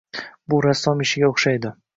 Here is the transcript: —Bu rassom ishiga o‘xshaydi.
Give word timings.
—Bu 0.53 0.61
rassom 0.67 1.05
ishiga 1.07 1.31
o‘xshaydi. 1.31 1.77